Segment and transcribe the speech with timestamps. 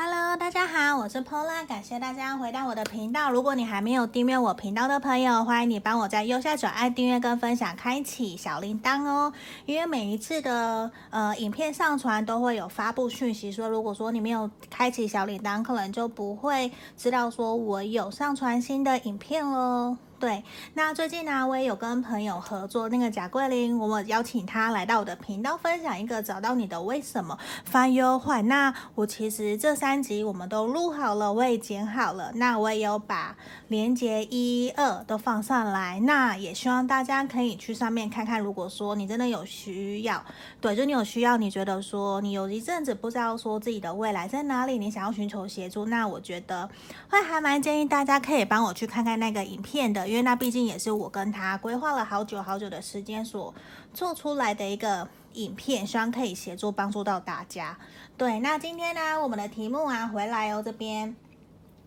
[0.00, 3.32] Hello，大家好，我是 Pola，感谢大家回到我的频道。
[3.32, 9.32] 如果你还没有订阅我频道的朋友，欢迎你帮我在右下角按订阅跟分享，开启小铃铛哦。
[9.66, 19.98] 因为每一次的呃影片上传都会有发布讯息，说如果说你没有开启小铃铛，可能就不会知道说我有上传新的影片哦。
[20.20, 20.42] 对，
[20.74, 28.42] 那最近呢，我也有跟朋友合作，那个贾桂林，我们邀请他来到我的频道分享一个找到你的为什么翻优坏。
[28.42, 33.36] 那我其实这三集我们都录好了，我也剪好了，那我也有把
[33.68, 36.00] 连接一二都放上来。
[36.00, 40.20] 那也希望大家可以去上面看看，如果说你真的有需要，
[40.60, 46.68] 对，就你有需要，你觉得说你有一阵子不知道说自己的未来在哪里，你想要寻求协助，那我觉得
[47.08, 50.07] 会还蛮建议大家可以帮我去看看那个影片的。
[50.08, 53.54] 因为那毕竟也是我跟他规划了好久好久的时间所
[53.92, 57.78] 做出来的一个影片，希望可以协助帮助到大家。
[58.16, 61.14] 对，那今天呢，我们的题目啊，回来哦，这边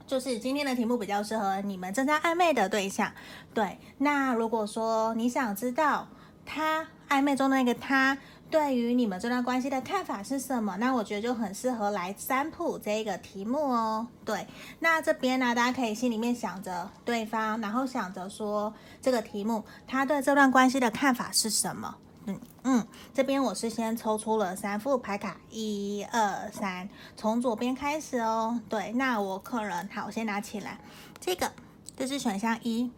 [0.06, 3.12] 就是今天的题目比较适合你们正在暧昧的对象。
[3.54, 6.08] 对，那如果说你想知道
[6.46, 8.18] 他暧昧中的那个他。
[8.52, 10.76] 对于你们这段关系的看法是什么？
[10.78, 14.06] 那我觉得就很适合来占卜这一个题目哦。
[14.26, 14.46] 对，
[14.80, 21.96] 那这边呢，大家可以心里面想着对方，然后想着说这个题目他对这段关系的看法是什么？
[22.26, 28.60] 嗯嗯，这边我是先抽出了三副牌卡，一二三，从左边开始哦。
[28.68, 30.78] 对，那我客人好，我先拿起来
[31.22, 31.52] 这个，
[31.98, 32.92] 这是选项一，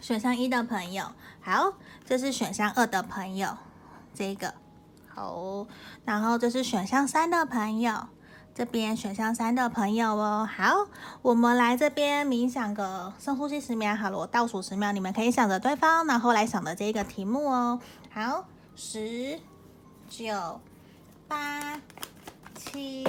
[0.00, 1.04] 选项一的朋友，
[1.42, 1.74] 好，
[2.06, 3.56] 这是选项二的朋友。
[4.14, 4.54] 这个。
[5.12, 5.66] 好，
[6.04, 8.06] 然后这是选项三的朋友，
[8.54, 10.86] 这边选项三的朋友哦，好，
[11.20, 19.38] 我们来这边冥想个深呼吸十秒，好了，我倒数十秒，你们可以想着对方，然后来想着这个题目哦，好，十、
[20.08, 20.60] 九、
[21.26, 21.80] 八、
[22.54, 23.06] 七、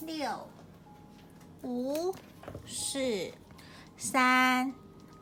[0.00, 0.28] 六、
[1.62, 2.14] 五、
[2.66, 2.98] 四、
[3.96, 4.74] 三、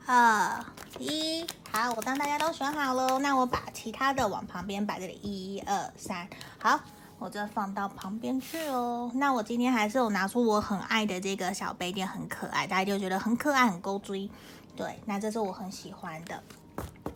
[0.06, 0.64] 二、
[0.98, 1.46] 一。
[1.70, 6.78] 好，我当大家都选好了，那我把其他的往旁边摆，这里一二三，好，
[7.18, 9.10] 我就放到旁边去哦。
[9.14, 14.30] 那我今天还是有拿出我很爱的这个小杯垫，很可爱，大家就觉得很可爱，很勾追。
[14.76, 16.42] 对，那这是我很喜欢的。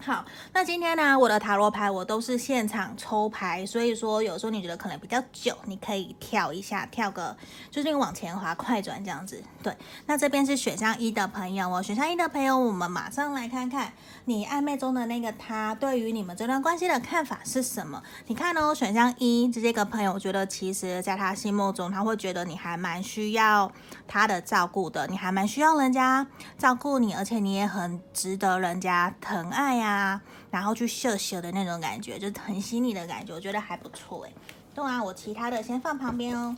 [0.03, 7.37] 好，那今天呢，我的塔罗牌我都是现场抽牌，所以说有时候你觉得可能比较久，你可以跳一下，跳个
[7.73, 9.43] 就是往前滑，快转这样子。
[9.65, 13.93] 对，那这边是选项一的朋友哦，选项一的朋友，我们马上来看看
[14.27, 18.01] 你暧昧中的那个他对于你们这段关系的看法是什么？
[18.29, 23.73] 你看哦，选项一这个朋友，我觉得其实在他心目中，他会觉得你还蛮需要
[24.07, 26.25] 他的照顾的，你还蛮需要人家
[26.57, 30.21] 照顾你，而且你也很值得人家疼爱爱呀。
[30.51, 34.33] 然后去秀秀的那种感觉，就是很细腻的感觉，我觉得还不错诶。
[34.75, 36.57] 对啊，我其他的先放旁边哦。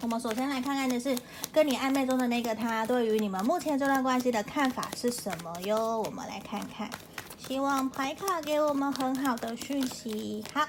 [0.00, 1.18] 我们首先来看看的是
[1.52, 6.00] 跟你暧昧中的那个他，对于你们目前这段关系的看法是什么哟？
[6.00, 6.88] 我们来看看，
[7.38, 10.44] 希望牌卡给我们很好的讯息。
[10.54, 10.64] 好，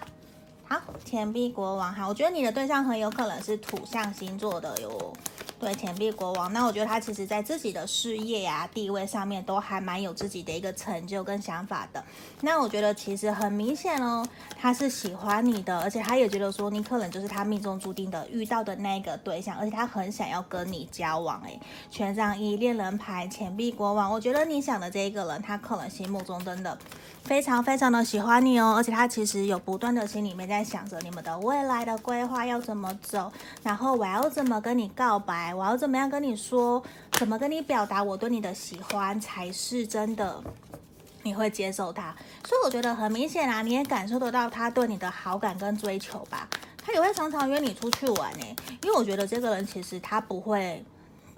[0.67, 5.13] 好，钱币国王，好，我觉得你的对象很有可能是土象星座的哟。
[5.59, 12.01] 对，钱币国王，那我觉得他其实在自己的事业呀、地位上面都还蛮有自己的一个成就跟想法的。
[12.39, 14.25] 那我觉得其实很明显哦，
[14.57, 21.41] 他是喜欢你的，而且他也觉得说你可能就是他命中注定的遇到的那个对象，而且他很想要跟你交往。
[21.45, 21.59] 哎，
[21.91, 26.77] 权杖一，恋人牌，钱币国王，我觉得你想的这一个人，他可能心目中真的
[27.23, 33.31] 非常非常的喜欢你哦，而且他其实有不断的心里面在想着你们的未来的规划要怎么走，
[33.61, 35.53] 然后我要怎么跟你告白。
[35.53, 36.81] 我要怎么样跟你说？
[37.11, 40.43] 怎么跟你表达我对你的喜欢才是真的？
[41.21, 42.15] 你会接受他？
[42.47, 46.47] 所以我觉得很明显啊，你也感受得到他对你的好感跟追求吧？
[46.83, 48.45] 他也会常常约你出去玩呢，
[48.81, 50.83] 因为我觉得这个人其实他不会。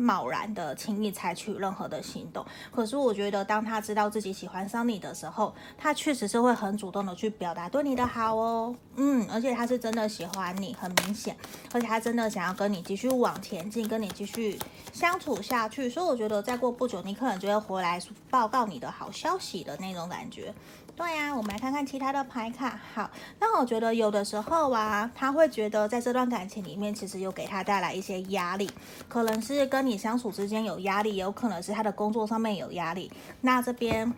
[0.02, 11.38] 贸然的轻易采取任何的行动，可是我觉得当他知道自己喜欢上你的时候，他确实是会很主动的去表达对你的好哦，嗯，而且他是真的喜欢你，很明显，
[11.72, 14.58] 而且他真的想要跟你继续往前进，跟你继续
[14.92, 20.54] 相处下去，所以我觉得再过不久，你可能就会回来报告你的好消息的那种感觉。
[20.96, 22.80] 对呀、啊，我们来看看其他的牌卡。
[22.94, 23.10] 好，
[23.40, 28.70] 那我觉得有的时候啊，他会觉得在这段感情里面，其实有给他带来一些压力，
[29.08, 33.12] 可能是跟你相处之间有压力，有可能是他的工作上面有压力。
[33.42, 34.14] 那这边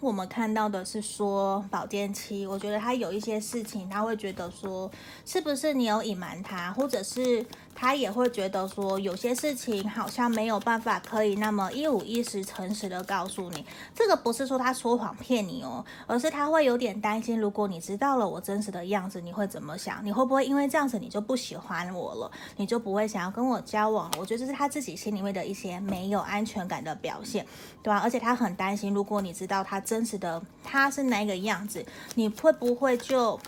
[0.00, 4.90] 我们看到的是说宝剑七，我觉得他有一些事情，他会觉得说，
[5.26, 7.44] 是不是你有隐瞒他，或者是
[7.78, 13.64] 他也会觉得说，有些事情好像没有办法可以那么一五一十诚实的告诉你。
[13.94, 20.02] 这个不是说他说谎骗你哦，而是他会有点担心，如果你知道了我真实的样子，你会怎么想？
[20.02, 22.32] 你会不会因为这样子你就不喜欢我了？
[22.56, 24.10] 你就不会想要跟我交往？
[24.18, 27.46] 我觉得这是他自己心里面的一些没有安全感的表现，
[27.82, 27.98] 对吧？
[27.98, 31.84] 而且他很担心，如果你知道他真实的他是哪个样子，
[32.14, 33.38] 你会不会就？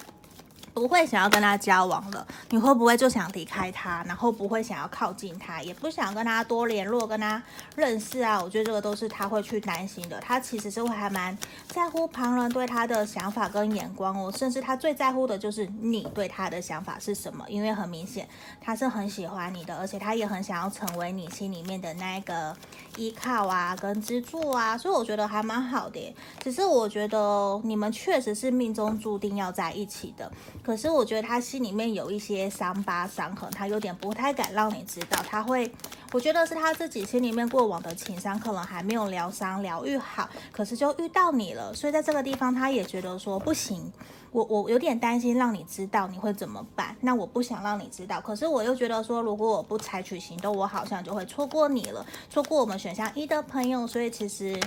[0.75, 4.05] 不会想要跟他交往了，你会不会就想离开他？
[4.07, 7.43] 然后不会想要靠近他，也不想跟他多联络，跟他
[7.75, 8.41] 认识啊？
[8.41, 10.21] 我觉得这个都是他会去担心的。
[10.21, 11.37] 他其实是会还蛮
[11.67, 18.29] 在乎旁人对他的想法跟眼光哦，甚至他最在乎的就是你对他的想法是什么，因为很明显
[18.61, 22.57] 他是很喜欢你的，而且他也很想要成为你心里面的那一个
[22.97, 26.15] 依靠啊，跟支柱啊，所以我觉得还蛮好的。
[26.41, 30.31] 只是我觉得你们确实是命中注定要在一起的。
[30.63, 35.19] 可是我觉得他心里面有一些伤疤伤痕，他有点不太敢让你知道。
[35.27, 35.73] 他会，
[36.13, 40.29] 我觉得是他自己心里面过往的情伤，可能还没有疗伤疗愈好。
[40.53, 43.91] 可是就遇到你了，所以在这个地方，他也觉得说不行。
[44.31, 46.95] 我我有点担心让你知道你会怎么办。
[47.01, 53.87] 那我不想让你知道，可是我又觉得说，如果我不采取行动，我好像就会错过你了，错过我们选项一的朋友。
[53.87, 54.61] 所以其实。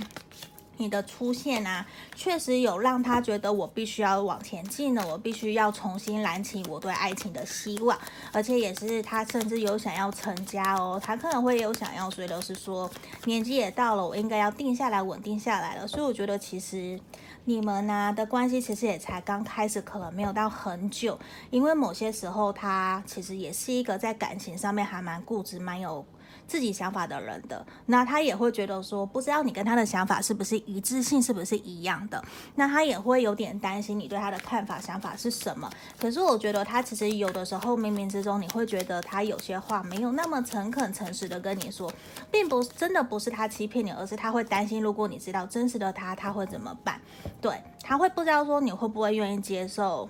[0.82, 1.86] 你的出现啊，
[2.16, 7.96] 确实有让他觉得我必须要往前进了，我必须要重新燃起我对爱情的希望，
[8.32, 12.90] 而且也是他甚至有想要成家哦，他可能会有想要，所以都是说
[13.26, 15.88] 年纪也到了，我应该要定下来，稳定下来了。
[15.88, 17.00] 所以我觉得其实
[17.46, 21.20] 你们呢、的关系其实也才刚开始，可能没有到很久，
[21.52, 26.04] 因为某些时候他其实也是一个在感情上面还蛮固执，蛮有。
[26.52, 32.22] 自己想法的人的，那他也会觉得说，不知道你跟他的想法是不是一致性，是不是一样的？
[32.56, 35.72] 那他也会有点担心你对他的看法、想法是什么。
[35.98, 41.90] 可是我觉得他其实有的时候冥冥之中，你会觉得他有些话没有那么诚恳、诚实的跟你说，
[42.30, 47.00] 并不是真的不是他欺骗你，而是他会担心，如果你知道真实的他，他会怎么办？
[47.40, 50.10] 对，他会不知道说你会不会愿意接受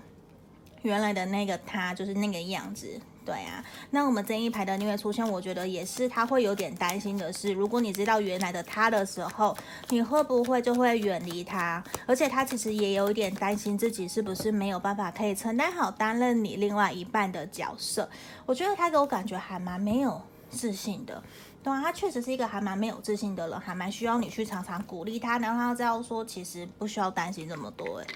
[0.81, 2.99] 原来的那个他，就是那个样子。
[3.23, 9.55] 对啊，那我们这一排的逆位出现，我觉得也是他会有点担心的是，如果你知道原来的他的时候，
[9.89, 11.83] 你会不会就会远离他？
[12.07, 18.09] 而且他其实也有一点担心自己是不是没有办法可以承担好担任你另外一半的角色。
[18.45, 20.19] 我觉得他给我感觉还蛮没有
[20.51, 21.23] 自信的。
[21.63, 28.07] 对啊，他确实是一个还蛮没有自信的人，还蛮需要你去常常鼓励他，然后他知道说其实不需要担心这么多诶。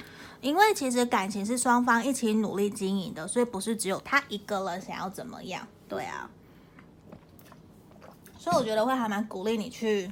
[0.41, 5.67] 因为其实感情是双方一起努力经营的，所以不是只有他一个人想要怎么样。
[5.87, 6.29] 对啊，
[8.37, 10.11] 所以我觉得会还蛮鼓励你去。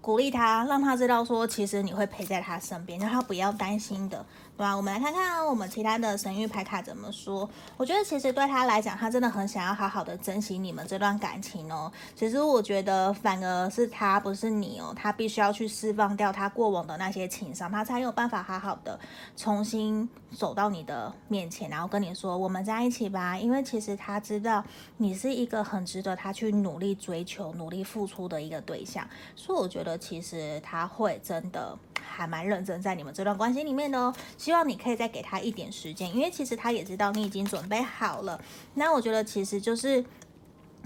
[0.00, 4.24] 鼓励他，让他知道说，其实你会陪在他身边，让他不要担心的，
[4.58, 4.76] 对吧？
[4.76, 7.48] 我们来看看我们其他的神域牌卡怎么说。
[7.76, 11.92] 我觉得其实对他来讲，他真的很想要好好的珍惜你们这段感情哦。
[12.16, 18.98] 其实我觉得反而是他，不是你哦，他必须要去释放掉他过往的那些情伤，他才有办法好好的
[19.36, 23.38] 重新走到你的面前，然后跟你说我们在一起吧。
[23.38, 24.64] 因为其实他知道
[24.96, 29.06] 你是一个很值得他去努力追求、努力付出的一个对象，
[29.36, 29.96] 所以我觉得。
[30.08, 31.76] 其实他会真的
[32.18, 38.40] 还蛮认真在你们这段关系里面的哦，希望你可以再给他一点时间，因为其实他也知道你已经准备好了。
[38.74, 40.04] 那我觉得其实就是。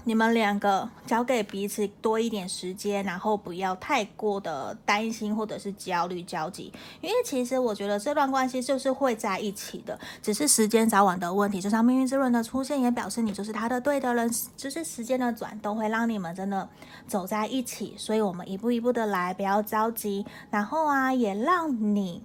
[0.05, 11.61] 你们两个交给彼此多一点时间，然后不要太过的担心或者是焦虑焦急，因为其实我觉得这段关系就是会在一起的，只是时间早晚的问题。
[11.61, 16.67] 就像命运之轮的出现，也表示你就是他的对的人，就是时间的转动会让你们真的
[17.07, 17.93] 走在一起。
[17.97, 20.25] 所以我们一步一步的来，不要着急。
[20.49, 22.21] 然后啊，也让你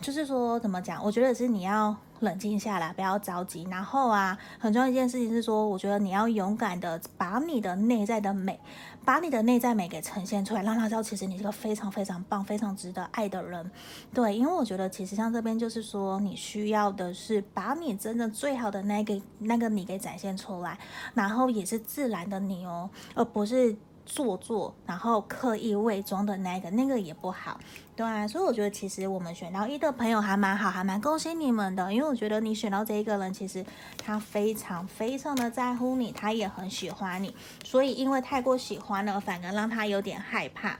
[0.00, 1.04] 就是说怎么讲？
[1.04, 1.96] 我觉得是你要。
[2.20, 3.66] 冷静下来，不要着急。
[3.70, 8.58] 然后啊，很重要一件事情是说，我觉得你要勇敢的把你的内在的美，
[9.04, 13.70] 把你的内在美给呈现出来，让他知道其实你是个非常非常棒、非常值得爱的人。
[14.12, 20.78] 对，因为我觉得其实像这边就是说，你需要的是把你真的最好的那个那个你给展现出来，
[21.14, 23.76] 然后也是自然的你哦，而不是。
[24.06, 27.60] 做作，然后刻意伪装的那个，那个也不好，
[27.94, 33.66] 对啊，所以我觉得其实我们选到一的朋友还蛮好，还蛮恭喜你们的，因为我觉得你选到这一个人，其实
[33.98, 37.34] 他非常非常的在乎你，他也很喜欢你，
[37.64, 40.78] 所以因为太过喜欢了，反而让他有点害怕，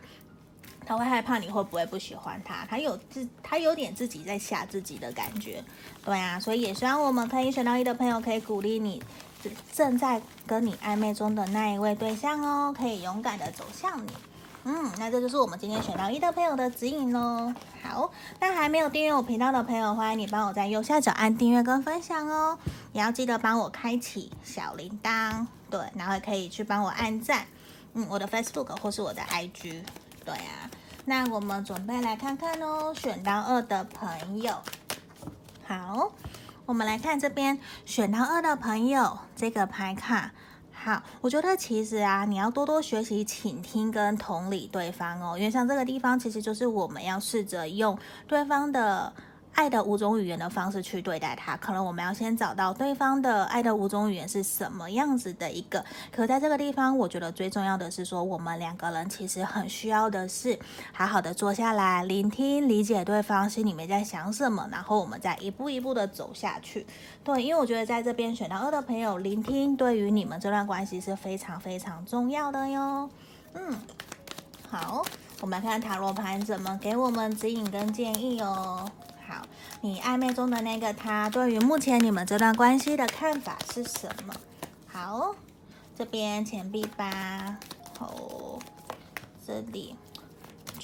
[0.87, 5.63] 他会害怕你会不会不喜欢他，他有自他有点自己在吓自己的感觉，
[6.05, 9.03] 对啊，所以也希望我们可以选到一的朋友可以鼓励你。
[9.73, 14.11] 正在跟你暧昧中的那一位对象哦，可以勇敢的走向你。
[14.65, 17.55] 嗯，那这就是我们今天选到一的朋友的指引喽。
[17.85, 22.59] 好，那还没有订阅我频道的朋友，欢迎你帮我在右下角按订阅跟分享哦。
[22.93, 27.47] 也要记得帮我开启小铃铛，对，然后也可以去帮我按赞，
[27.93, 29.83] 嗯，我的 Facebook 或是我的 IG，
[30.25, 30.69] 对啊。
[31.05, 34.53] 那我们准备来看看哦，选到二的朋友，
[35.65, 36.11] 好，
[36.67, 40.33] 我们来看这边选到二的朋友这个牌卡。
[40.73, 49.13] 好，我觉得其实啊，你要多多学习倾听跟同理对方哦，因为像这个地方，其实就是我们要试着用对方的。
[49.57, 55.83] 爱的五种语言的方式去对待他，可能我们要先找到对方的爱的五种语言是什么样子的一个。
[56.13, 60.59] 可在这个地方，我觉得最重要的是说，我们两个人其实很需要的是
[60.93, 66.87] 好好的坐下来，聆听、理解对方心里面在想什么，然后我们再一步一步的走下去。
[67.25, 73.09] 对，因为我觉得在这边选到二的朋友，聆听对于你们这段关系是非常非常重要的哟。
[73.55, 73.75] 嗯，
[74.69, 75.03] 好，
[75.41, 78.87] 我们来看塔罗牌怎么给我们指引跟建议哦。
[79.37, 79.47] 好，
[79.83, 84.35] 你暧昧中的那个他，对于目前你们这段关系的看法是什么？
[84.87, 85.35] 好，
[85.95, 87.59] 这边钱币八，
[87.99, 88.59] 好，
[89.47, 89.95] 这里。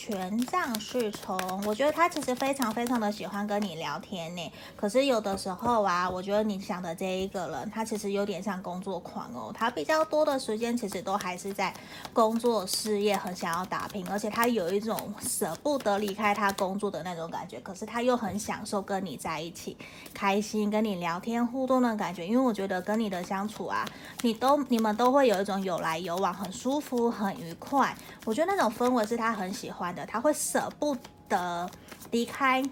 [0.05, 4.53] 权杖侍从，我觉得他其实非常非常的喜欢跟你聊天呢。
[4.75, 9.55] 可是有的时候啊，我觉得你想的这一个人，他其实有点像工作狂哦。
[9.57, 11.73] 他比较多的时间其实都还是在
[12.13, 17.61] 工作事业，很想要打拼，而且他有一种舍不得离开他工作的那种感觉。
[17.61, 19.77] 可是他又很享受跟你在一起，
[20.13, 22.27] 开心跟你聊天互动的感觉。
[22.27, 23.87] 因为我觉得跟你的相处啊，
[24.23, 27.97] 你都你们都会有一种有来有往，很舒服，很愉快。
[28.25, 30.97] 我觉得那种氛围是他很喜欢他会舍不
[31.29, 31.71] 得
[32.11, 32.63] 离开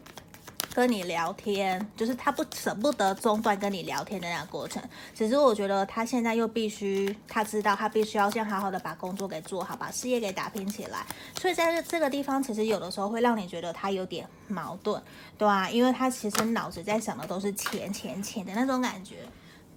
[0.73, 4.83] 跟你聊天，就是他不舍不得中断跟你聊天的那个过程。
[5.15, 11.05] 只是我觉得他现在又必须，他知道他必须要先好好的把工作给做好，把事业给打拼起来。
[11.41, 15.03] 所以在这这个地方，其实有的时候会让你觉得他有点矛盾，
[15.37, 19.17] 对啊，因为他其实脑子在想的都是钱钱钱的那种感觉。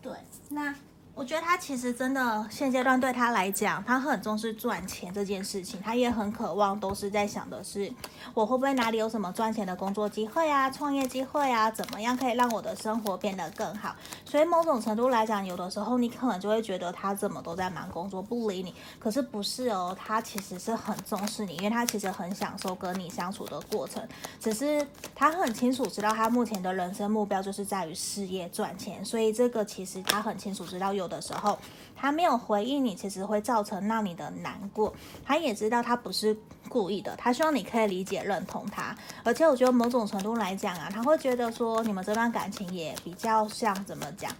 [0.02, 0.12] 对，
[0.50, 0.74] 那。
[1.16, 7.94] 我觉得他其实真的现阶段对他来讲，他很重视赚钱这件事情，他也很渴望，都是在想的是，
[8.34, 13.96] 我会不会哪里有什么赚钱的工作机会啊、创业机会啊，怎么样可以让我的生活变得更好？
[14.26, 18.74] 所以某种程度来讲，有的时候你可能就会觉得他怎么都在忙工作，不理你。
[19.00, 24.06] 可是不是哦，他其实是很重视你，因为他其实很享受跟你相处的过程，
[24.40, 31.03] 只是他很清楚知道他目前的人生目标就是在于事业赚钱，所以这个其实他很清楚知道有。
[31.04, 31.60] 有的时候，
[31.96, 34.94] 他没有回应你，其实会造成让你的难过。
[35.26, 36.36] 他也知道他不是
[36.70, 38.96] 故意的，他希望你可以理解、认同他。
[39.24, 44.32] 而且我觉得某种程度来讲啊，他会觉得说你们这段感情也比较像怎么讲？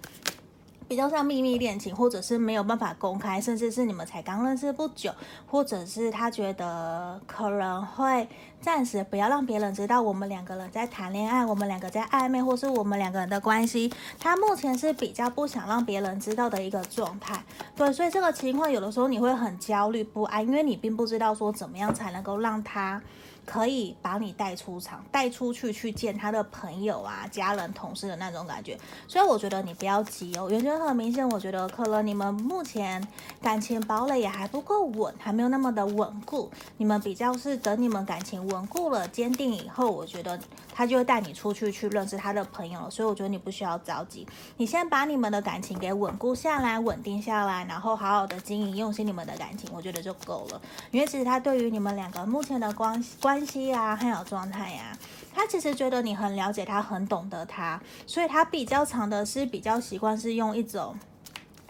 [0.88, 5.12] 比较像秘密恋情，或者是没有办法公开，甚至是你们才刚认识不久，
[5.46, 8.28] 或者是他觉得可能会
[8.62, 17.44] 暂时不要让别人知道我们两个人在谈恋爱，我们两个在暧昧，或是我们两个人的关系，他目前是比较不想让别人知道的一个状态。
[17.76, 23.02] 对，所以这个情况有的时候你会很焦虑不安，因为你并不知道说怎么样才能够让他。
[23.46, 28.78] 可以把你带出场，带出去去见他的朋友啊、家人、同事的那种感觉。
[29.08, 31.28] 所以我觉得你不要急哦，原因很明显。
[31.30, 33.06] 我觉得可能你们目前
[33.42, 36.50] 感情堡垒也还不够稳，还没有那么的稳固。
[36.78, 40.40] 你们比较是等你们感情稳固了、坚定以后，我觉得
[40.74, 42.90] 他就会带你出去去认识他的朋友了。
[42.90, 44.26] 所以我觉得你不需要着急，
[44.58, 50.62] 你先把你们的感情给稳固下来、稳定下来，然后好好的经营、用心你们的感情，我觉得就够了。
[50.92, 53.33] 因为其实他对于你们两个目前的关系关。
[53.34, 54.96] 关系啊，还有状态呀，
[55.34, 60.96] 他其实觉得你很了解他，很懂得他，所以他比较长的是比较习惯是用一种。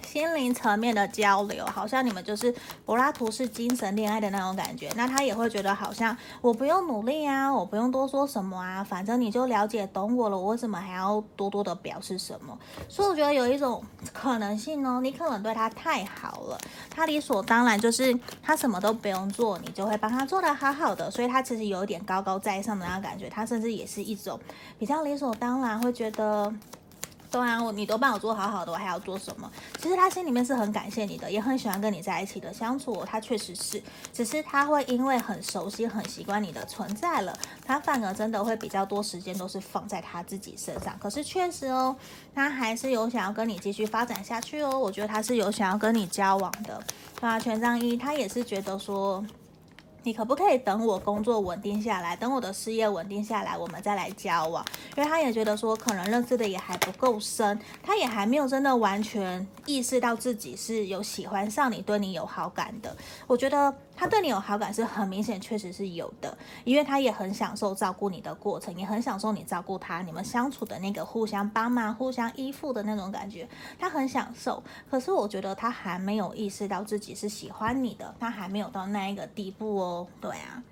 [0.03, 2.53] 心灵层面的交流，好像你们就是
[2.85, 4.91] 柏拉图式精神恋爱的那种感觉。
[4.95, 12.57] 那他也会觉得好像我不用努力啊，我不用多说什么啊，反正你就了解懂我了，我为什么还要多多的表示什么？
[12.87, 16.57] 所以我觉得有一种可能性呢，你可能对他太好了，
[16.89, 24.39] 他理所当然就是他什么都不用做，你就会帮他做得好好的，所以他其实有一点高高在上的那种感觉，他甚至也是一种
[24.77, 26.53] 比较理所当然会觉得。
[27.33, 29.51] 对啊，我你都帮我做好好的，我还要做什么？
[29.79, 33.03] 其实他心里面是很感谢你的，也很喜欢跟你在一起的相处。
[33.05, 33.81] 他确实是，
[34.13, 37.35] 只是他会因为很熟悉、很习惯你的存在了，
[37.65, 40.95] 他反而真的会比较多时间都是放在他自己身上。
[40.99, 41.95] 可是确实哦，
[42.35, 44.77] 他还是有想要跟你继续发展下去哦。
[44.77, 46.79] 我觉得他是有想要跟你交往的。
[47.19, 49.25] 对啊，权杖一，他也是觉得说。
[50.03, 54.63] 你可不可以等我工作稳定下来，等我的事业稳定下来，我们再来交往？
[54.97, 62.95] 因为他也觉得说，可能认识的也还不够深，他也还没有真的完全意识到自己是有喜欢上你，对你有好感的。
[63.27, 73.47] 我觉得他对你有好感是很明显，确实是有的，因为他也很享受照顾你的过程，也很享受你照顾他，你们相处的那个互相帮忙、互相依附的那种感觉，
[73.79, 74.61] 他很享受。
[74.89, 80.07] 可是我觉得他还没有意识到自己是喜欢你的，他还没有到那一个地步哦。
[80.19, 80.63] 对啊，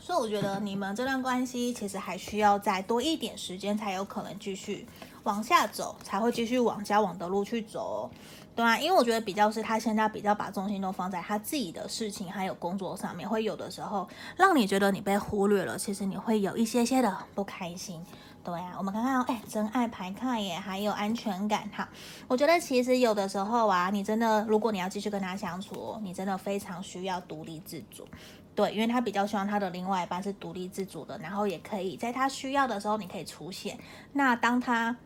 [0.00, 4.86] 所以我觉得你们这段关系其实还需要再多一点时间，才有可能继续
[5.24, 8.10] 往下走，才会继续往交往的路去走。
[8.56, 18.02] 对啊，因为我觉得比较是他现在比较把重心都放在他自己的事情还有工作上面，会有的时候让你觉得你被忽略了，其实你会有一些些的不开心。
[18.42, 21.86] 对啊，我们看看哦，哎，真爱牌卡耶，还有安全感哈。
[22.28, 28.08] 我觉得其实有的时候啊，你真的如果你要继续跟他相处，你真的非常需要独立自主。
[28.54, 33.78] 对，因为他比较希望他的另外一半是独立自主的，然后也可以在他需要的时候你可以出现。
[34.14, 34.96] 那当他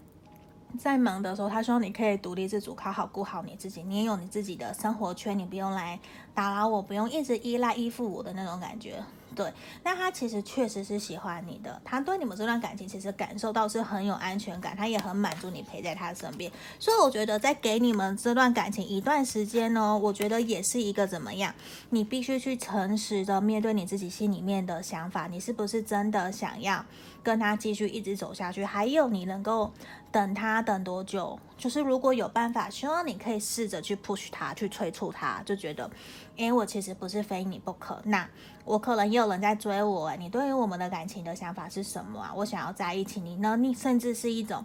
[0.78, 3.82] 在忙的时候，他说你可以独立自主，好好顾好你自己。
[3.82, 5.98] 你也有你自己的生活圈，你不用来
[6.34, 9.02] 打扰我，不用一直依赖依附我的那种感觉。
[9.32, 9.52] 对，
[9.84, 16.50] 那他其实确实是喜欢你的，他对你们这段感情其实感受到是很有安全感，他也很满足你陪在他身边。
[16.80, 21.54] 所以我觉得在给你们这段感情一段时间呢，我觉得也是一个怎么样，
[21.90, 26.84] 你必须去诚实的面对你自己心里面的想法，你是不是真的想要
[27.22, 28.64] 跟他继续一直走下去？
[28.64, 29.72] 还有你能够
[30.12, 31.38] 等他等多久？
[31.56, 35.90] 就是如果有办法，希望你可以试着去 push 他，去催促他，就觉得，
[36.36, 38.28] 因为我其实不是非你不可，那
[38.64, 42.32] 我可能也有人在追我，你对于我们的感情的想法是什么啊？
[42.34, 43.56] 我想要在一起，你呢？
[43.56, 44.64] 你甚至是一种。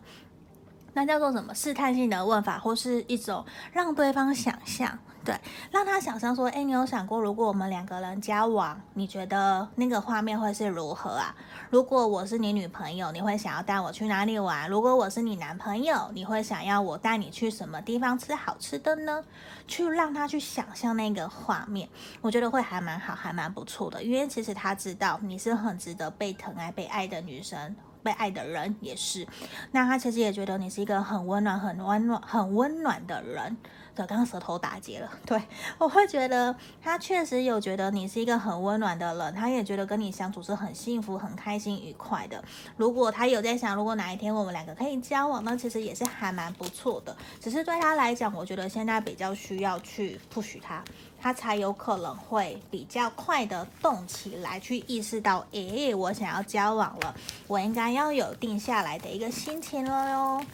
[0.96, 5.38] 那叫做什么试探性的问法，或是一种让对方想象，对，
[5.70, 11.36] 让他想象说，诶，你有想过，如果我们两个人交往，你觉得那个画面会是如何啊？
[11.70, 14.70] 如果我是你女朋友，你会想要带我去哪里玩？
[14.70, 19.22] 如果我是你男朋友，你会想要我带你去什么地方吃好吃的呢？
[19.68, 21.90] 去让他去想象那个画面，
[22.22, 27.76] 我觉得会还蛮好，还蛮不错的，因为其实他知道你是很值得被疼爱、被爱的女生。
[28.06, 29.26] 被爱的人也是，
[29.72, 33.58] 那他其实也觉得你是一个很温暖、很温暖、很温暖的人。
[34.04, 35.10] 刚刚舌头打结了。
[35.26, 35.42] 对，
[35.78, 42.44] 我会觉得他确实有觉得你是一个很温暖的人，他也觉得跟你相处是很幸福、很开心、愉快的。
[42.76, 47.16] 如果他有在想，如果哪一天我们两个可以交往，那其实也是还蛮不错的。
[47.40, 50.84] 只是对他来讲，我觉得现在比较需要去 push 他。
[51.18, 57.16] 他才有可能会比较快的动起来，去意识到，诶，我想要交往了，
[57.48, 60.46] 我应该要有定下来的一个心情了哟。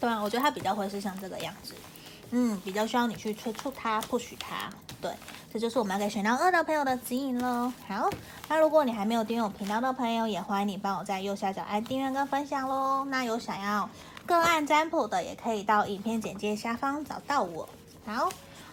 [0.00, 1.74] 对啊，我觉得他比较会是像这个样子，
[2.36, 4.68] 嗯，比较需要你去催促他、push 他。
[5.00, 5.12] 对，
[5.52, 7.72] 这就是我们要给选到二的朋友的指引喽。
[7.86, 8.10] 好，
[8.48, 13.04] 那如果你还没有订阅我频道的朋友，也欢迎你帮我在右下角按订阅跟分享喽。
[13.04, 13.88] 那有想要
[14.26, 17.68] 个案占卜的，也可以到影片简介下方找到我。
[18.04, 18.28] 好。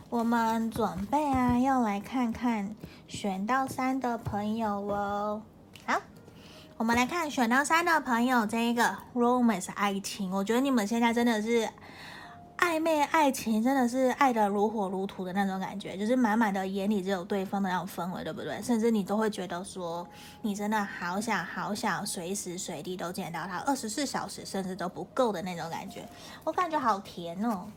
[0.10, 2.76] 我们准备啊，要来看看
[3.08, 5.42] 选到三的朋友哦。
[5.86, 6.02] 好，
[6.76, 11.70] 我们来看选到三的朋友，这一个 romance 爱情，我觉得你们现在真的是
[12.62, 18.62] 暧昧爱情，真的是爱得如火如荼的那种感觉，就是满满的眼里只有对方的那种氛围，对不对？
[18.62, 20.08] 甚至你都会觉得说，
[20.44, 26.08] 你真的好想好想随时随地都见到他，二十四小时甚至都不够的那种感觉，
[26.44, 27.68] 我感觉好甜哦。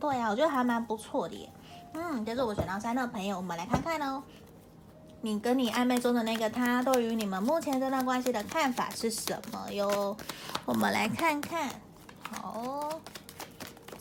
[0.00, 1.48] 对呀、我觉得还蛮不错的耶。
[1.92, 4.22] 嗯，这是我选到三的朋友，我们来看看哦。
[5.20, 10.16] 你跟你暧昧中的那个他，对于你们目前这段关系的看法是什么哟？
[10.64, 11.68] 我们来看看。
[12.30, 12.88] 好，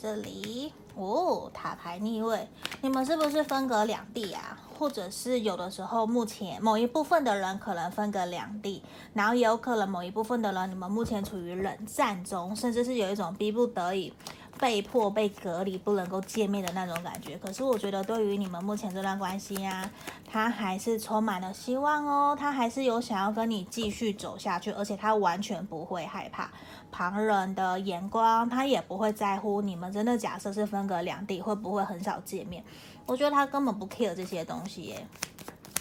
[0.01, 2.47] 这里哦，塔牌逆位，
[2.81, 4.57] 你们是不是分隔两地啊？
[4.77, 8.81] 或者是有的时候，目前某一部分的人可能分隔两地，
[9.13, 14.13] 然后也有可能某一部分的人，你们目前处于冷战中，甚至是有一种逼不得已。
[14.59, 17.37] 被迫被隔离，不能够见面的那种感觉。
[17.37, 19.89] 可是我觉得，对于你们目前这段关系呀，
[20.29, 22.35] 他还是充满了希望哦。
[22.37, 26.51] 他还是有想要跟你继续走下去，而且他完全不会害怕
[26.91, 32.63] 旁人的眼光，他也不会在乎你们真的假设是分隔两地，会不会很少见面。
[33.05, 35.07] 我觉得他根本不 care 这些东西耶。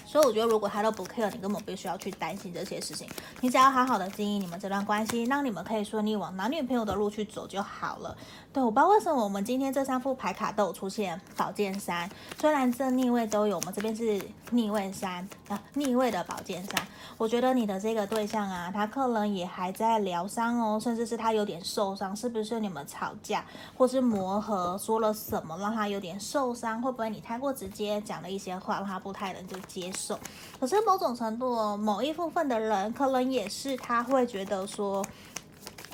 [0.08, 3.06] 所以我觉得，如果他都不 care，你根本不需要去担心这些事情。
[3.42, 8.16] 你只要好好的经营你们这段关系，让你们可以顺利往男女朋友的路去走就好了。
[8.50, 14.18] 对，我不知道为什么我们今天这三副牌卡都有出现宝剑三，虽然这逆位都有，我们这边是
[14.50, 16.82] 逆位三啊，逆位的宝剑三。
[17.18, 23.44] 我觉得你的这个对象啊，他可能也还在疗伤哦，甚至是他有点受伤，是不是你们吵架
[23.76, 26.80] 或是磨合，说了什么让他有点受伤？
[26.80, 29.97] 会不会你太过直接讲了一些话，让他不太能就接受？
[30.60, 35.04] 可是某种程度，某一部分的人可能也是他会觉得说。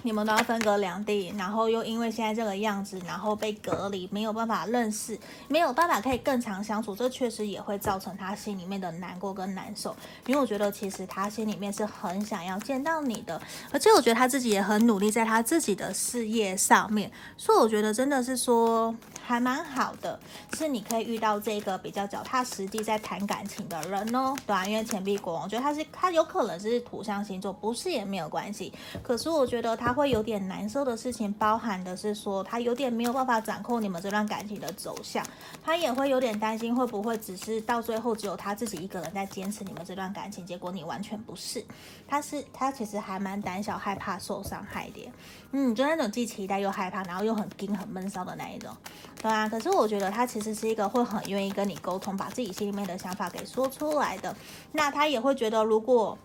[0.07, 9.97] 你们都要分隔两地，然后又因为现在这个样子，然后被隔离，没有办法认识，没有办法可以更长相处，这确实也会造成他心里面的难过跟难受。
[10.27, 13.41] 因为我觉得其实他心里面是很想要见到你的，
[13.73, 20.21] 而且我觉得他自己也很努力在他自己的事业上面，所以我觉得真的是说还蛮好的，
[20.53, 28.71] 是你可以遇到这个比较脚踏实地在谈感情的人哦，对啊，因为钱币国王，我觉得他是他有可能是土象星座，不是也没有关系，
[29.03, 29.94] 可是我觉得他。
[29.95, 35.25] 会有点难受的事情，包含的是说他有点没有办法掌控你们这段感情的走向，
[35.63, 41.65] 他也会有点担心会不会只是到最后只有他自己一个人在坚持你们这段感情，结果你完全不是。
[42.09, 45.11] 他是他其实还蛮胆小，害怕受伤害的，
[45.53, 48.77] 嗯，就那种既期待又害怕，然后又很惊很闷骚的那一种，
[49.23, 49.49] 对啊。
[49.49, 54.35] 可是我觉得他其实是一个会很愿意跟你沟通，把自己心里面的想法给说出来的。
[54.73, 56.19] 那他也会觉得如果。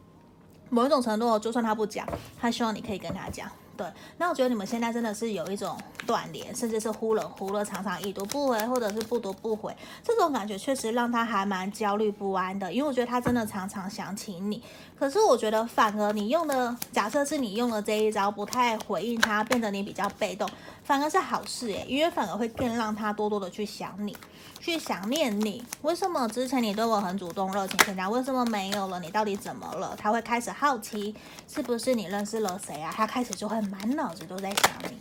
[0.70, 2.08] 某一种程度，就算他不讲，
[2.40, 3.50] 他希望你可以跟他讲。
[3.76, 12.74] 对，那我觉得你们现在真的是有一种断联，甚至是忽冷忽热，常常已读不回，或者是不读不回，这种感觉确实让他还蛮焦虑不安的。
[12.74, 14.62] 因为我觉得他真的常常想起你，
[15.00, 20.48] 可是我觉得反而你用的，假设是你用的这一招，不太回应他，变得你比较被动，
[20.84, 24.16] 反而是好事耶，因为反而会更让他多多的去想你。
[24.60, 29.00] 去想念你，为什么之前你对我很主动热情，现在为什么没有了？
[29.00, 29.96] 你到底怎么了？
[29.98, 31.16] 他会开始好奇，
[31.48, 32.94] 是不是你认识了谁啊？
[32.94, 34.98] 他开始就会满脑子都在想你。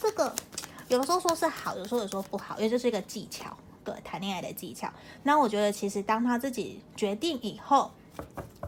[0.00, 0.34] 这个
[0.88, 4.88] 有的时候说是好，有时候也说不好，因为这是一个技巧，对，谈恋爱的技巧。
[5.24, 7.90] 那我觉得其实当他自己决定以后。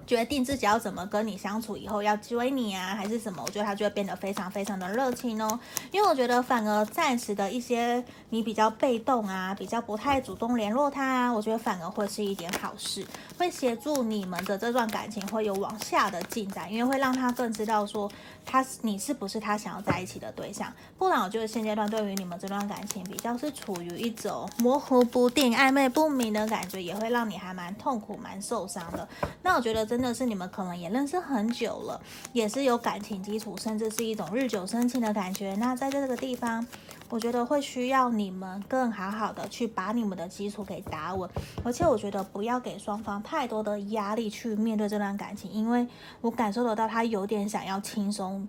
[0.06, 3.42] 决定自己要怎么跟你相处，以后要追你啊，还是什么？
[3.44, 5.58] 我觉得他就会变得非常非常的热情哦。
[5.94, 13.07] 因为我觉得反而暂时的一些你比较被动啊，比较不太主动联络他啊，我觉得反而会是一点好事，
[13.38, 18.11] 会协助你们的这段感情会有往下的进展，因为会让他更知道说
[18.44, 20.72] 他你是不是他想要在一起的对象。
[20.98, 29.09] 不然我觉得现阶段对于你们这段感情比较是处于一种模糊不定、暧昧不明的感觉，也会让你还蛮痛苦、蛮受伤的。
[29.42, 29.85] 那我觉得。
[29.85, 32.00] 真的是你们可能也认识很久了，
[32.33, 35.54] 也是有感情基础，甚至是一种日久生情的感觉。
[35.57, 36.66] 那在在这个地方，
[37.11, 41.29] 我觉得会需要你们更好好的去把你们的基础给打稳，
[41.62, 45.87] 而且我觉得不要给双方太多的压力去面对这段感情，因为
[46.20, 48.49] 我感受得到他有点想要轻松、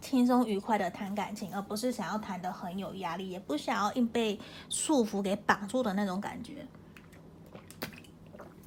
[0.00, 4.38] 轻松愉快的谈感情，而不是想要谈得很有压力，也不想要硬被
[4.70, 6.66] 束缚给绑住的那种感觉。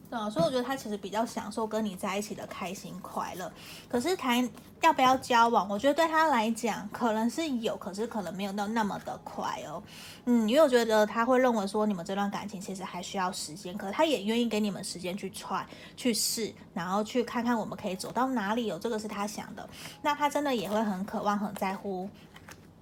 [0.09, 3.51] 对啊，所以我觉得他其实比较享受跟你在一起的开心快乐。
[3.89, 4.49] 可是谈
[4.81, 9.83] 要不要交往，我觉得对他来讲可能是有，可是可能没有到那么的快哦。
[10.23, 15.67] 嗯，因为我觉得他会认为说你们这段感情其实还需要时间，可他也愿意给你们时间去踹
[15.97, 18.79] 去试，然后去看看我们可以走到哪里哦。
[18.81, 19.69] 这个是他想的。
[20.01, 22.09] 那他真的也会很渴望、很在乎。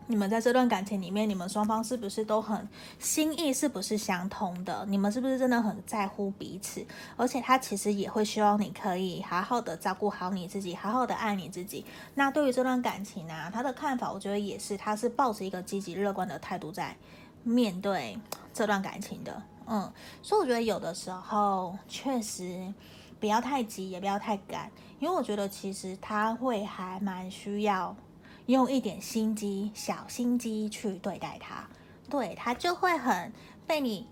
[0.08, 2.68] 你们在这段感情里面，你们双方是不是都很
[3.00, 4.86] 心意是不是相通的？
[4.88, 6.86] 你们是不是真的很在乎彼此？
[7.18, 11.84] 而且他其实也会希望你可以好好的照顾好你自己，好好的爱你自己。
[12.14, 16.96] 那对于这段感情啊，他的看法，我觉得也是，他是抱着一个积极乐观的态度在
[17.44, 18.16] 面对
[18.54, 19.42] 这段感情的。
[19.66, 19.92] 嗯，
[20.22, 22.72] 所以我觉得有的时候确实
[23.20, 27.96] 不要太急，也不要太赶，因为我觉得其实他会还蛮需要。
[28.48, 31.68] 用一点心机、小心机去对待他，
[32.10, 33.34] 对他就会很
[33.66, 34.08] 被你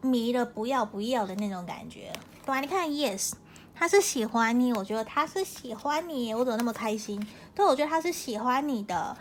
[0.00, 2.12] 迷得不要不要的那种感觉。
[2.46, 3.32] 对啊，你看，Yes，
[3.74, 7.26] 他是喜欢你，我觉得他是喜欢你，我怎么那么开心？
[7.54, 9.16] 对，我觉得他是喜欢你的。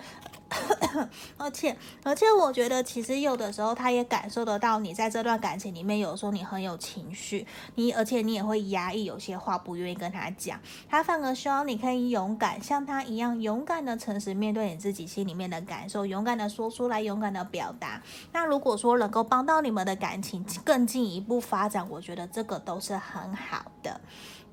[1.37, 18.01] 而且，而且，我觉得其实有的时候，他也感受得到你在这段感情里面，有时候你很有情绪，你而且你也会压抑，有些话不愿意跟他讲，他反而希望你可以勇敢，像他一样勇敢的诚实面对你自己心里面的感受，勇敢的说出来，勇敢的表达。
[18.31, 23.99] 那如果说能够帮到你们的感情更进一步发展，我觉得这个都是很好的。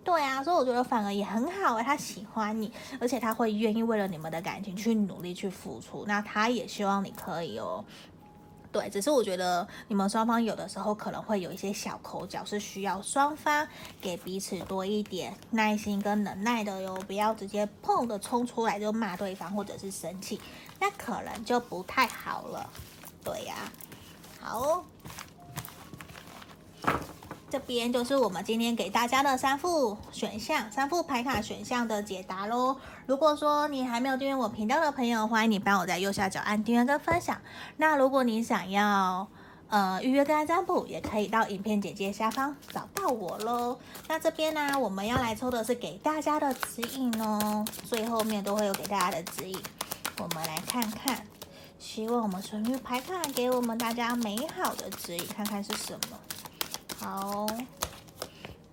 [0.02, 6.04] 对啊，所以我觉得反而也很好哎，他喜欢你，而且他会愿意为了你们的感情去努力去付出。
[6.06, 7.84] 那他也希望你可以哦。
[8.72, 13.66] 对，只是我觉得你们双方有的时候可能会有一些小口角，是需要双方
[14.00, 20.40] 给彼此多一点耐心跟能耐的哟，不要直接砰的冲出来就骂对方或者是生气，
[20.78, 22.70] 那可能就不太好了。
[23.24, 23.54] 对呀，
[24.40, 24.84] 好。
[27.50, 32.76] 这边就是我们今天给大家的三副选项，三副牌卡选项的解答喽。
[33.06, 37.36] 如果说你还没有订阅我频道的朋友，欢迎你帮我在右下角按订阅跟分享。
[37.78, 39.26] 那如果你想要
[39.68, 43.76] 呃预约个案占卜，也可以到影片简介下方找到我喽。
[44.06, 49.60] 那这边呢，我们要来抽的是给大家的指引哦，最后面都会有给大家的指引。
[50.18, 51.26] 我们来看看，
[51.80, 56.16] 希望我们神諭牌卡给我们大家美好的指引，看看是什么。
[57.00, 57.46] 好，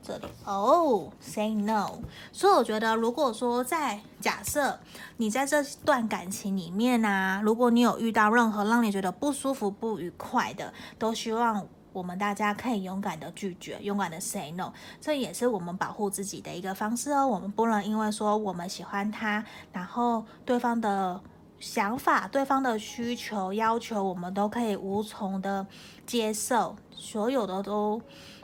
[0.03, 1.99] 这里哦，say no。
[2.31, 4.79] 所以我觉得，如果说在假设
[5.15, 11.65] 你在这段感情里面啊，如果你有遇到任何让你觉得不舒服、不愉快的，都希望。
[11.93, 17.25] 我们大家可以勇敢的拒绝，勇敢的 say no，这也是我们保护自己的一个方式哦。
[17.25, 21.19] 我们不能因为说我们喜欢他，然后对方的
[21.59, 25.65] 想法、对方的需求、要求，我们都可以无从的
[26.05, 28.01] 接受，所有的都。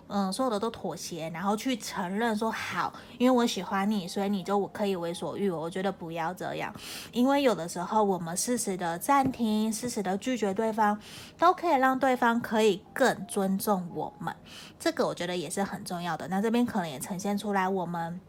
[0.10, 5.58] 嗯，所有的都妥协，然后去承认说好，因为我喜欢你，所以你就可以为所欲为。
[5.58, 6.71] 我觉得不要这样，
[7.13, 10.99] 因为有的时候我们适时的暂停，适时的拒绝对方，
[11.39, 14.36] 都可以让对方可以更尊重我们。
[14.78, 16.28] 这个我觉得也是很重要的。
[16.28, 18.19] 那这边可能也呈现出来我们。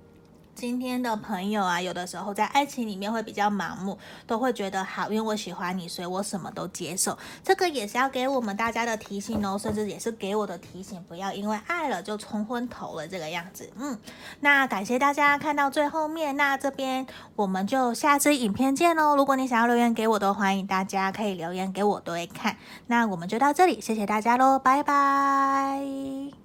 [0.55, 7.17] 今天的朋友啊，有的时候在爱情里面会比较盲目，都会觉得好，因为我喜欢你，所以我什么都接受。
[7.43, 13.71] 这个也是要给我们大家的提醒哦，甚至也是给我的提醒，不要因为爱了就冲昏头了这个样子。
[13.77, 13.99] 嗯，
[14.41, 19.17] 那感谢大家看到最后面，那这边我们就下支影片见喽。
[19.17, 22.57] 如果你想要留言给我的，欢迎大家可以留言给我，都会看。
[22.87, 26.44] 那我们就到这里，谢谢大家喽，拜拜。